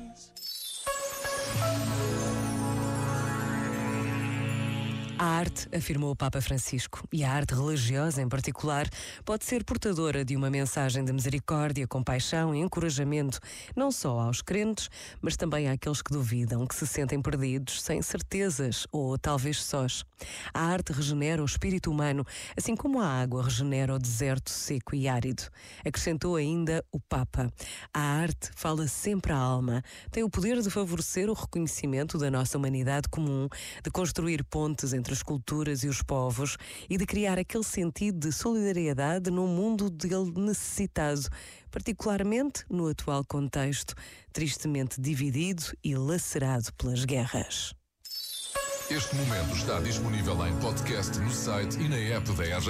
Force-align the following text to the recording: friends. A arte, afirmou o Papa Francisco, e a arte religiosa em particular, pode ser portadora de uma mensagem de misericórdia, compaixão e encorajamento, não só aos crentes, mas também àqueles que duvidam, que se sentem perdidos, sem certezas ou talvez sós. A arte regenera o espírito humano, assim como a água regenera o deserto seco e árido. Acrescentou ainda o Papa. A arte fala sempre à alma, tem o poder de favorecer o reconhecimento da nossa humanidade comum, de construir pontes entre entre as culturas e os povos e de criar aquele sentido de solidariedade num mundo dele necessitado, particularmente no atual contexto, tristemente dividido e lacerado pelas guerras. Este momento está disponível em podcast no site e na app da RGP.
friends. 0.00 0.59
A 5.22 5.26
arte, 5.26 5.68
afirmou 5.76 6.12
o 6.12 6.16
Papa 6.16 6.40
Francisco, 6.40 7.06
e 7.12 7.22
a 7.22 7.30
arte 7.30 7.54
religiosa 7.54 8.22
em 8.22 8.26
particular, 8.26 8.88
pode 9.22 9.44
ser 9.44 9.62
portadora 9.64 10.24
de 10.24 10.34
uma 10.34 10.48
mensagem 10.48 11.04
de 11.04 11.12
misericórdia, 11.12 11.86
compaixão 11.86 12.54
e 12.54 12.60
encorajamento, 12.60 13.38
não 13.76 13.92
só 13.92 14.18
aos 14.18 14.40
crentes, 14.40 14.88
mas 15.20 15.36
também 15.36 15.68
àqueles 15.68 16.00
que 16.00 16.10
duvidam, 16.10 16.66
que 16.66 16.74
se 16.74 16.86
sentem 16.86 17.20
perdidos, 17.20 17.82
sem 17.82 18.00
certezas 18.00 18.86
ou 18.90 19.18
talvez 19.18 19.62
sós. 19.62 20.06
A 20.54 20.62
arte 20.62 20.90
regenera 20.90 21.42
o 21.42 21.44
espírito 21.44 21.90
humano, 21.90 22.24
assim 22.56 22.74
como 22.74 22.98
a 22.98 23.06
água 23.06 23.42
regenera 23.42 23.94
o 23.94 23.98
deserto 23.98 24.48
seco 24.48 24.94
e 24.94 25.06
árido. 25.06 25.42
Acrescentou 25.84 26.36
ainda 26.36 26.82
o 26.90 26.98
Papa. 26.98 27.52
A 27.92 28.00
arte 28.00 28.48
fala 28.56 28.88
sempre 28.88 29.34
à 29.34 29.36
alma, 29.36 29.84
tem 30.10 30.22
o 30.22 30.30
poder 30.30 30.62
de 30.62 30.70
favorecer 30.70 31.28
o 31.28 31.34
reconhecimento 31.34 32.16
da 32.16 32.30
nossa 32.30 32.56
humanidade 32.56 33.06
comum, 33.10 33.50
de 33.84 33.90
construir 33.90 34.42
pontes 34.44 34.94
entre 34.94 35.09
entre 35.10 35.14
as 35.14 35.22
culturas 35.22 35.82
e 35.82 35.88
os 35.88 36.02
povos 36.02 36.56
e 36.88 36.96
de 36.96 37.04
criar 37.04 37.38
aquele 37.38 37.64
sentido 37.64 38.28
de 38.28 38.32
solidariedade 38.32 39.30
num 39.30 39.48
mundo 39.48 39.90
dele 39.90 40.32
necessitado, 40.36 41.28
particularmente 41.70 42.64
no 42.70 42.88
atual 42.88 43.24
contexto, 43.24 43.94
tristemente 44.32 45.00
dividido 45.00 45.64
e 45.82 45.96
lacerado 45.96 46.72
pelas 46.74 47.04
guerras. 47.04 47.74
Este 48.88 49.14
momento 49.14 49.54
está 49.54 49.80
disponível 49.80 50.46
em 50.46 50.56
podcast 50.56 51.16
no 51.18 51.30
site 51.30 51.78
e 51.78 51.88
na 51.88 51.96
app 51.96 52.28
da 52.32 52.42
RGP. 52.42 52.68